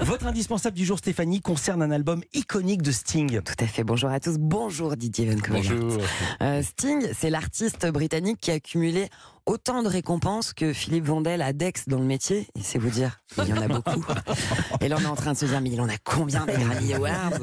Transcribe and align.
Votre 0.00 0.26
indispensable 0.26 0.76
du 0.76 0.84
jour, 0.84 0.98
Stéphanie, 0.98 1.40
concerne 1.40 1.82
un 1.82 1.90
album 1.90 2.22
iconique 2.34 2.82
de 2.82 2.92
Sting. 2.92 3.40
Tout 3.42 3.54
à 3.58 3.66
fait. 3.66 3.84
Bonjour 3.84 4.10
à 4.10 4.20
tous. 4.20 4.38
Bonjour 4.38 4.96
Didier 4.96 5.30
Van 5.30 5.36
Bonjour. 5.48 5.98
Euh, 6.42 6.62
Sting, 6.62 7.06
c'est 7.12 7.30
l'artiste 7.30 7.86
britannique 7.86 8.38
qui 8.40 8.50
a 8.50 8.60
cumulé 8.60 9.08
autant 9.46 9.82
de 9.82 9.88
récompenses 9.88 10.52
que 10.52 10.72
Philippe 10.72 11.04
Vandel 11.04 11.42
a 11.42 11.52
d'ex 11.52 11.88
dans 11.88 11.98
le 11.98 12.04
métier. 12.04 12.46
Et 12.56 12.62
c'est 12.62 12.78
vous 12.78 12.90
dire, 12.90 13.20
il 13.38 13.48
y 13.48 13.52
en 13.52 13.60
a 13.60 13.68
beaucoup. 13.68 14.04
Et 14.80 14.88
là, 14.88 14.96
on 14.98 15.02
est 15.02 15.06
en 15.06 15.16
train 15.16 15.32
de 15.32 15.38
se 15.38 15.46
dire, 15.46 15.60
mais 15.60 15.70
il 15.70 15.80
en 15.80 15.88
a 15.88 15.96
combien 16.02 16.46
des 16.46 16.54
Grammy 16.54 16.94
Awards? 16.94 17.40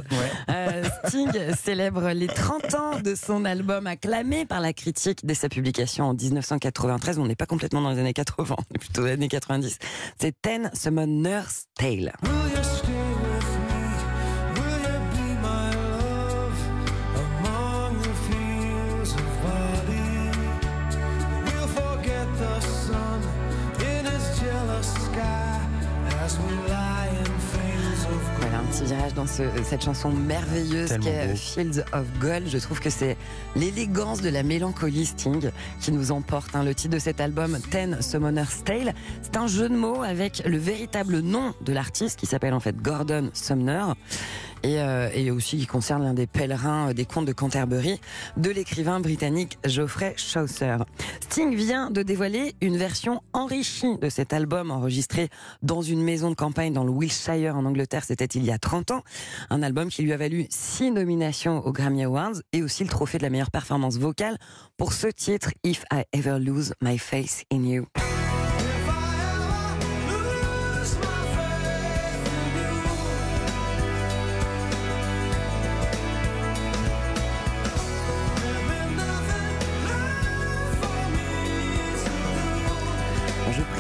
Euh, 0.50 0.84
Sting 1.08 1.32
célèbre 1.56 2.10
les 2.12 2.28
30 2.28 2.74
ans 2.76 3.00
de 3.00 3.16
son 3.16 3.46
album 3.46 3.88
acclamé 3.88 4.46
par 4.46 4.62
la 4.62 4.74
critique 4.74 5.26
dès 5.26 5.36
sa 5.36 5.50
publication 5.50 6.06
en 6.06 6.14
1993. 6.14 7.20
On 7.20 7.26
n'est 7.26 7.36
pas 7.36 7.46
complètement 7.46 7.82
dans 7.82 7.92
les 7.92 8.00
années 8.00 8.14
80, 8.14 8.56
on 8.58 8.76
est 8.76 8.78
plutôt 8.78 9.02
dans 9.02 9.08
les 9.08 9.14
années 9.14 9.28
90. 9.28 9.78
C'est 10.20 10.34
Ten 10.42 10.72
Summoner's 10.74 11.66
Tale. 11.76 12.14
Dans 29.22 29.28
ce- 29.28 29.44
cette 29.64 29.84
chanson 29.84 30.10
merveilleuse 30.10 30.90
Tellement 30.90 31.06
qu'est 31.06 31.28
beau. 31.28 31.36
Fields 31.36 31.84
of 31.94 32.06
Gold. 32.20 32.48
Je 32.48 32.58
trouve 32.58 32.80
que 32.80 32.90
c'est 32.90 33.18
l'élégance 33.56 34.22
de 34.22 34.30
la 34.30 34.42
mélancolie 34.42 35.06
Sting 35.06 35.52
qui 35.80 35.92
nous 35.92 36.12
emporte. 36.12 36.56
hein. 36.56 36.64
Le 36.64 36.74
titre 36.74 36.96
de 36.96 37.00
cet 37.00 37.22
album, 37.22 37.60
Ten 37.70 38.02
Summoner's 38.02 38.64
Tale, 38.64 38.96
c'est 39.22 39.38
un 39.38 39.46
jeu 39.46 39.70
de 39.70 39.76
mots 39.76 40.02
avec 40.02 40.42
le 40.44 40.58
véritable 40.58 41.20
nom 41.20 41.54
de 41.64 41.72
l'artiste 41.72 42.20
qui 42.20 42.26
s'appelle 42.26 42.56
en 42.56 42.60
fait 42.60 42.76
Gordon 42.78 43.30
Sumner. 43.34 43.84
Et, 44.64 44.80
euh, 44.80 45.10
et 45.16 45.32
aussi 45.32 45.58
qui 45.58 45.66
concerne 45.66 46.04
l'un 46.04 46.14
des 46.14 46.28
pèlerins 46.28 46.90
euh, 46.90 46.94
des 46.94 47.06
contes 47.06 47.26
de 47.26 47.34
Canterbury 47.34 48.00
de 48.38 48.52
l'écrivain 48.52 49.00
britannique 49.00 49.58
Geoffrey 49.66 50.14
Chaucer. 50.18 50.78
Sting 51.22 51.56
vient 51.56 51.90
de 51.90 52.04
dévoiler 52.04 52.54
une 52.62 52.78
version 52.78 53.24
enrichie 53.34 53.98
de 54.00 54.08
cet 54.10 54.34
album 54.34 54.70
enregistré 54.70 55.30
dans 55.64 55.82
une 55.82 56.04
maison 56.04 56.30
de 56.30 56.36
campagne 56.36 56.74
dans 56.74 56.84
le 56.84 56.92
Wiltshire 56.92 57.56
en 57.58 57.66
Angleterre, 57.66 58.04
c'était 58.04 58.26
il 58.26 58.46
y 58.46 58.52
a 58.52 58.60
30 58.60 58.92
ans. 58.92 59.02
Un 59.50 59.64
album 59.64 59.90
qui 59.90 60.02
lui 60.02 60.14
a 60.14 60.18
valu 60.18 60.48
six 60.50 60.92
nominations 60.92 61.66
aux 61.66 61.72
Grammy 61.72 62.04
Awards 62.04 62.42
et 62.54 62.64
aussi 62.64 62.84
le 62.84 62.90
trophée 62.90 63.18
de 63.18 63.24
la 63.24 63.30
meilleure 63.30 63.52
performance 63.52 63.98
vocale 63.98 64.38
pour 64.78 64.94
ce 64.94 65.08
titre 65.08 65.52
If 65.64 65.84
I 65.92 66.04
Ever 66.14 66.40
Lose 66.40 66.74
My 66.82 66.98
Face 66.98 67.44
in 67.52 67.64
You. 67.64 67.86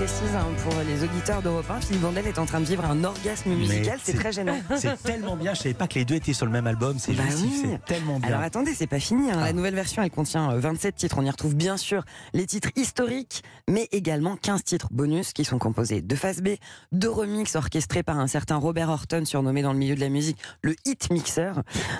Précise 0.01 0.35
hein, 0.35 0.47
pour 0.63 0.73
les 0.81 1.03
auditeurs 1.03 1.43
d'Europe 1.43 1.69
1, 1.69 1.81
Philippe 1.81 2.01
Vandel 2.01 2.25
est 2.25 2.39
en 2.39 2.47
train 2.47 2.59
de 2.59 2.65
vivre 2.65 2.83
un 2.85 3.03
orgasme 3.03 3.51
musical, 3.51 3.99
c'est 4.01 4.13
très 4.15 4.31
gênant. 4.31 4.57
C'est 4.75 4.95
tellement 5.03 5.35
bien, 5.35 5.53
je 5.53 5.59
savais 5.61 5.75
pas 5.75 5.87
que 5.87 5.93
les 5.99 6.05
deux 6.05 6.15
étaient 6.15 6.33
sur 6.33 6.47
le 6.47 6.51
même 6.51 6.65
album, 6.65 6.97
c'est 6.97 7.13
Bah 7.13 7.21
jouissif, 7.29 7.61
oui. 7.65 7.69
c'est 7.73 7.85
tellement 7.85 8.17
bien. 8.19 8.29
Alors 8.29 8.41
attendez, 8.41 8.73
c'est 8.73 8.87
pas 8.87 8.99
fini. 8.99 9.29
hein. 9.29 9.35
Ah. 9.39 9.45
La 9.45 9.53
nouvelle 9.53 9.75
version, 9.75 10.01
elle 10.01 10.09
contient 10.09 10.49
euh, 10.53 10.59
27 10.59 10.95
titres. 10.95 11.17
On 11.19 11.23
y 11.25 11.29
retrouve 11.29 11.53
bien 11.53 11.77
sûr 11.77 12.03
les 12.33 12.47
titres 12.47 12.69
historiques, 12.75 13.43
mais 13.69 13.89
également 13.91 14.37
15 14.37 14.63
titres 14.63 14.87
bonus 14.89 15.33
qui 15.33 15.45
sont 15.45 15.59
composés 15.59 16.01
de 16.01 16.15
face 16.15 16.41
B, 16.41 16.49
de 16.91 17.07
remix 17.07 17.55
orchestrés 17.55 18.01
par 18.01 18.17
un 18.17 18.25
certain 18.27 18.55
Robert 18.55 18.89
Horton, 18.89 19.23
surnommé 19.25 19.61
dans 19.61 19.73
le 19.73 19.77
milieu 19.77 19.93
de 19.93 19.99
la 20.01 20.09
musique 20.09 20.37
le 20.63 20.73
hit 20.85 21.11
mixer. 21.11 21.51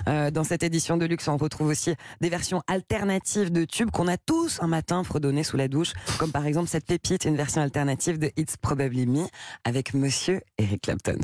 Euh, 0.08 0.32
dans 0.32 0.44
cette 0.44 0.64
édition 0.64 0.96
de 0.96 1.06
luxe, 1.06 1.28
on 1.28 1.36
retrouve 1.36 1.68
aussi 1.68 1.94
des 2.20 2.30
versions 2.30 2.62
alternatives 2.66 3.52
de 3.52 3.64
tubes 3.64 3.92
qu'on 3.92 4.08
a 4.08 4.16
tous 4.16 4.58
un 4.60 4.66
matin 4.66 5.04
fredonné 5.04 5.44
sous 5.44 5.56
la 5.56 5.68
douche, 5.68 5.92
comme 6.18 6.32
par 6.32 6.46
exemple 6.46 6.68
cette 6.68 6.86
pépite, 6.86 7.26
une 7.26 7.36
version 7.36 7.62
alternative 7.62 7.91
de 7.96 8.30
It's 8.36 8.56
Probably 8.56 9.06
Me 9.06 9.26
avec 9.64 9.92
Monsieur 9.92 10.40
Eric 10.58 10.82
Clapton. 10.82 11.18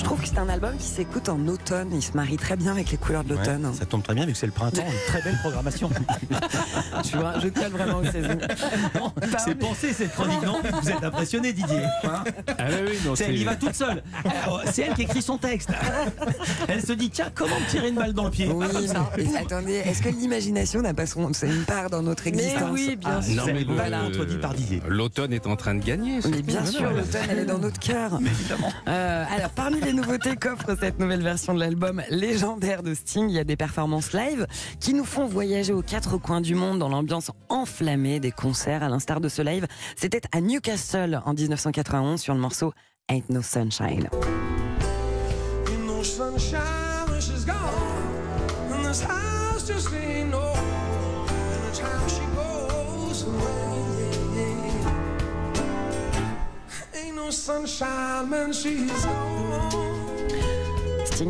Je 0.00 0.04
trouve 0.06 0.18
que 0.22 0.26
c'est 0.26 0.38
un 0.38 0.48
album 0.48 0.74
qui 0.78 0.86
s'écoute 0.86 1.28
en 1.28 1.46
automne. 1.46 1.90
Il 1.92 2.00
se 2.00 2.12
marie 2.12 2.38
très 2.38 2.56
bien 2.56 2.72
avec 2.72 2.90
les 2.90 2.96
couleurs 2.96 3.22
de 3.22 3.34
Ouais, 3.34 3.38
l'automne. 3.40 3.70
ça 3.78 3.84
tombe 3.84 4.02
très 4.02 4.14
bien 4.14 4.24
vu 4.24 4.32
que 4.32 4.38
c'est 4.38 4.46
le 4.46 4.52
printemps, 4.52 4.80
une 4.80 5.06
très 5.06 5.20
belle 5.20 5.36
programmation. 5.42 5.90
Tu 7.04 7.16
vois, 7.16 7.38
je 7.38 7.48
colle 7.48 7.70
vraiment 7.70 7.98
aux 7.98 8.04
saisons. 8.04 8.38
C'est 9.38 9.54
pensé 9.54 9.92
cette 9.92 10.12
chronique, 10.12 10.42
non 10.42 10.60
Vous 10.80 10.90
êtes 10.90 11.02
impressionné 11.02 11.52
Didier 11.52 11.82
hein 12.04 12.24
Ah 12.58 12.64
oui, 12.86 12.98
non, 13.04 13.14
Elle 13.14 13.36
y 13.38 13.44
va 13.44 13.56
toute 13.56 13.74
seule. 13.74 14.02
C'est 14.72 14.82
elle 14.82 14.94
qui 14.94 15.02
écrit 15.02 15.22
son 15.22 15.36
texte. 15.38 15.70
Elle 16.68 16.82
se 16.82 16.92
dit 16.92 17.10
tiens 17.10 17.30
comment 17.34 17.58
me 17.58 17.70
tirer 17.70 17.88
une 17.88 17.96
balle 17.96 18.12
dans 18.12 18.24
le 18.24 18.30
pied 18.30 18.48
Oui, 18.52 18.66
mais 19.18 19.36
attendez, 19.36 19.74
est-ce 19.84 20.02
que 20.02 20.08
l'imagination 20.08 20.80
n'a 20.82 20.94
pas 20.94 21.06
son, 21.06 21.30
une 21.42 21.64
part 21.64 21.90
dans 21.90 22.02
notre 22.02 22.26
existence 22.26 22.70
oui, 22.72 22.96
bien 22.96 23.20
sûr. 23.20 23.46
Non, 23.46 23.52
mais 23.52 23.64
contredit 23.64 24.36
par 24.38 24.54
Didier. 24.54 24.82
L'automne 24.88 25.32
est 25.32 25.46
en 25.46 25.56
train 25.56 25.74
de 25.74 25.84
gagner. 25.84 26.20
Mais 26.30 26.42
bien 26.42 26.64
sûr, 26.64 26.90
l'automne, 26.90 27.26
elle 27.30 27.40
est 27.40 27.44
dans 27.44 27.58
notre 27.58 27.78
cœur. 27.78 28.18
Évidemment. 28.20 28.72
Euh, 28.88 29.24
alors, 29.36 29.50
parmi 29.50 29.80
les 29.80 29.89
nouveautés 29.92 30.36
qu'offre 30.36 30.76
cette 30.78 30.98
nouvelle 30.98 31.22
version 31.22 31.54
de 31.54 31.60
l'album 31.60 32.02
légendaire 32.10 32.82
de 32.82 32.94
Sting, 32.94 33.28
il 33.28 33.34
y 33.34 33.38
a 33.38 33.44
des 33.44 33.56
performances 33.56 34.12
live 34.12 34.46
qui 34.78 34.94
nous 34.94 35.04
font 35.04 35.26
voyager 35.26 35.72
aux 35.72 35.82
quatre 35.82 36.18
coins 36.18 36.40
du 36.40 36.54
monde 36.54 36.78
dans 36.78 36.88
l'ambiance 36.88 37.30
enflammée 37.48 38.20
des 38.20 38.30
concerts. 38.30 38.82
À 38.82 38.88
l'instar 38.88 39.20
de 39.20 39.28
ce 39.28 39.42
live, 39.42 39.66
c'était 39.96 40.22
à 40.32 40.40
Newcastle 40.40 41.20
en 41.24 41.34
1991 41.34 42.20
sur 42.20 42.34
le 42.34 42.40
morceau 42.40 42.72
Ain't 43.08 43.28
No 43.30 43.42
Sunshine. 43.42 44.08
This 48.90 49.02
house 49.02 49.68
just 49.68 49.94
ain't 49.94 50.30
no 50.30 50.52
time 51.72 52.08
she 52.08 52.24
goes 52.34 53.22
away. 53.22 53.89
No 57.20 57.30
sunshine 57.30 58.30
when 58.30 58.52
she's 58.52 59.04
gone. 59.04 59.99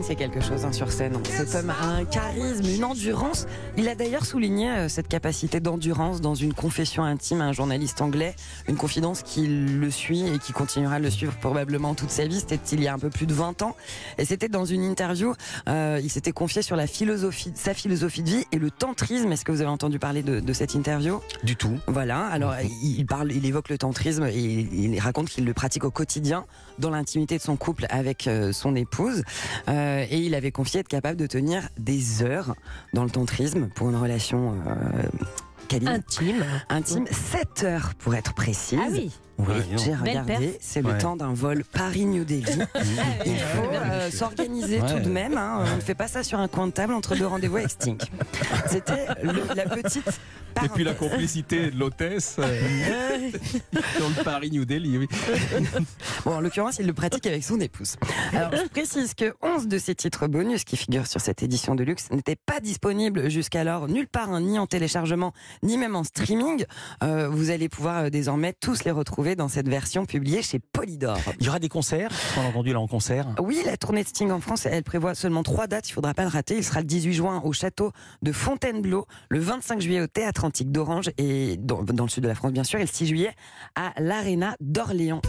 C'est 0.03 0.15
quelque 0.15 0.41
chose 0.41 0.65
hein, 0.65 0.73
sur 0.73 0.93
scène. 0.93 1.15
Cet 1.25 1.55
homme 1.55 1.71
a 1.71 1.85
un 1.85 2.05
charisme, 2.05 2.65
une 2.65 2.85
endurance. 2.85 3.47
Il 3.77 3.89
a 3.89 3.95
d'ailleurs 3.95 4.25
souligné 4.25 4.71
euh, 4.71 4.89
cette 4.89 5.09
capacité 5.09 5.59
d'endurance 5.59 6.21
dans 6.21 6.35
une 6.35 6.55
confession 6.55 7.03
intime 7.03 7.41
à 7.41 7.45
un 7.45 7.53
journaliste 7.53 8.01
anglais, 8.01 8.37
une 8.69 8.77
confidence 8.77 9.23
qui 9.23 9.47
le 9.47 9.91
suit 9.91 10.27
et 10.27 10.39
qui 10.39 10.53
continuera 10.53 10.99
de 10.99 11.05
le 11.05 11.11
suivre 11.11 11.33
probablement 11.41 11.95
toute 11.95 12.11
sa 12.11 12.27
vie. 12.27 12.39
C'était 12.39 12.61
il 12.73 12.83
y 12.83 12.89
a 12.89 12.95
un 12.95 12.99
peu 12.99 13.11
plus 13.11 13.27
de 13.27 13.35
20 13.35 13.63
ans. 13.63 13.75
Et 14.19 14.25
c'était 14.25 14.49
dans 14.49 14.65
une 14.65 14.85
interview, 14.85 15.35
euh, 15.69 16.01
il 16.03 16.11
s'était 16.11 16.33
confié 16.33 16.63
sur 16.63 16.77
la 16.77 16.87
philosophie, 16.87 17.53
sa 17.57 17.75
philosophie 17.75 18.23
de 18.23 18.31
vie 18.31 18.45
et 18.53 18.59
le 18.59 18.71
tantrisme. 18.71 19.33
Est-ce 19.33 19.45
que 19.45 19.51
vous 19.53 19.61
avez 19.61 19.71
entendu 19.71 19.99
parler 19.99 20.23
de, 20.23 20.41
de 20.41 20.53
cette 20.53 20.75
interview? 20.75 21.21
Du 21.43 21.57
tout. 21.57 21.79
voilà, 21.89 22.27
alors 22.27 22.55
il 22.61 23.01
il 23.01 23.07
parle, 23.07 23.33
il 23.33 23.47
évoque 23.47 23.71
le 23.71 23.79
tantrisme 23.79 24.27
et 24.27 24.39
il 24.39 24.91
il 25.01 25.01
raconte 25.01 25.29
qu'il 25.29 25.45
le 25.45 25.55
pratique 25.55 25.85
au 25.85 25.91
quotidien 25.91 26.45
dans 26.79 26.91
l'intimité 26.91 27.37
de 27.37 27.43
son 27.43 27.57
couple 27.57 27.87
avec 27.91 28.27
euh, 28.27 28.53
son 28.53 28.75
épouse. 28.75 29.23
Euh, 29.69 29.80
et 30.09 30.19
il 30.19 30.35
avait 30.35 30.53
confié 30.53 30.81
être 30.81 30.89
capable 30.89 31.17
de 31.17 31.27
tenir 31.27 31.69
des 31.79 32.23
heures 32.23 32.55
dans 32.95 33.05
le 33.05 33.11
tantrisme 33.11 33.69
pour 33.75 33.91
une 33.91 33.97
relation 33.97 34.55
euh, 34.67 35.03
câline, 35.69 35.89
Intime. 35.89 36.45
intime, 36.69 37.07
7 37.11 37.63
heures 37.65 37.93
pour 37.99 38.15
être 38.15 38.35
précise. 38.35 38.79
Ah 38.83 38.89
oui. 38.91 39.11
Oui, 39.39 39.47
donc. 39.71 39.79
j'ai 39.83 39.95
regardé, 39.95 40.59
c'est 40.61 40.83
le 40.83 40.89
Ouais. 40.91 40.99
temps 40.99 41.17
d'un 41.17 41.33
vol 41.33 41.65
Paris-New 41.65 42.25
Delhi. 42.25 42.59
Il 43.25 43.39
faut 43.39 43.71
euh, 43.73 44.11
s'organiser 44.11 44.81
Ouais. 44.83 44.93
tout 44.93 44.99
de 45.03 45.09
même. 45.09 45.39
hein. 45.39 45.65
On 45.73 45.77
ne 45.77 45.81
fait 45.81 45.95
pas 45.95 46.09
ça 46.09 46.23
sur 46.23 46.39
un 46.39 46.49
coin 46.49 46.67
de 46.67 46.73
table 46.73 46.93
entre 46.93 47.17
deux 47.17 47.27
rendez-vous 47.27 47.57
avec. 47.57 47.71
C'était 48.69 49.07
le- 49.23 49.55
la 49.55 49.65
petite. 49.65 50.21
Et 50.65 50.69
puis 50.69 50.85
la 50.85 50.95
complicité 50.95 51.71
de 51.71 51.79
l'hôtesse 51.79 52.37
euh, 52.39 53.31
dans 53.99 54.09
le 54.09 54.25
Paris 54.25 54.51
New 54.51 54.65
Delhi. 54.65 54.91
Bon, 56.25 56.35
en 56.35 56.41
l'occurrence, 56.41 56.79
il 56.79 56.87
le 56.87 56.93
pratique 56.93 57.27
avec 57.27 57.43
son 57.43 57.61
épouse. 57.61 57.97
Je 58.33 58.69
précise 58.69 59.15
que 59.15 59.35
11 59.43 59.69
de 59.69 59.79
ces 59.79 59.95
titres 59.95 60.27
bonus 60.27 60.65
qui 60.65 60.77
figurent 60.77 61.07
sur 61.07 61.21
cette 61.21 61.43
édition 61.43 61.75
de 61.75 61.83
luxe 61.83 62.11
n'étaient 62.11 62.37
pas 62.37 62.61
disponibles 62.61 63.31
jusqu'alors 63.31 63.89
nulle 63.89 64.09
part, 64.09 64.31
hein, 64.31 64.41
ni 64.41 64.59
en 64.59 64.67
téléchargement, 64.67 65.33
ni 65.63 65.79
même 65.79 65.97
en 65.97 66.05
streaming. 66.05 66.65
Euh, 67.03 67.29
vous 67.29 67.51
allez 67.51 67.69
pouvoir 67.69 68.05
euh, 68.05 68.11
désormais 68.11 68.53
tous 68.53 68.85
les 68.85 68.91
retrouver 68.91 69.35
dans 69.37 69.49
cette 69.49 69.69
version 69.69 70.05
publiée 70.05 70.43
chez 70.43 70.59
Polydor. 70.59 71.19
Il 71.41 71.47
y 71.47 71.49
aura 71.49 71.59
des 71.59 71.69
concerts, 71.69 72.11
on 72.37 72.43
l'a 72.43 72.49
entendu 72.49 72.73
là 72.73 72.81
en 72.81 72.89
concert. 72.89 73.27
Oui, 73.41 73.63
la 73.65 73.77
tournée 73.77 74.03
de 74.03 74.09
Sting 74.09 74.31
en 74.31 74.41
France, 74.41 74.67
elle 74.67 74.83
prévoit 74.83 75.15
seulement 75.15 75.43
trois 75.43 75.67
dates, 75.67 75.89
il 75.89 75.93
ne 75.93 75.95
faudra 75.95 76.15
pas 76.15 76.23
le 76.23 76.29
rater. 76.29 76.57
Il 76.57 76.65
sera 76.65 76.81
le 76.81 76.87
18 76.87 77.13
juin 77.15 77.41
au 77.45 77.53
château 77.53 77.93
de 78.23 78.33
Fontainebleau, 78.33 79.07
le 79.29 79.39
25 79.39 79.81
juillet 79.81 80.01
au 80.03 80.07
théâtre 80.07 80.45
d'Orange 80.65 81.11
et 81.19 81.57
dans, 81.59 81.83
le 81.83 82.09
sud 82.09 82.23
de 82.23 82.29
la 82.29 82.35
France 82.35 82.53
bien 82.53 82.65
sûr, 82.65 82.79
et 82.79 82.83
le 82.83 82.89
6 82.89 83.07
juillet 83.07 83.33
à 83.75 83.93
l'Arena 83.99 84.57
d'Orléans. 84.61 85.23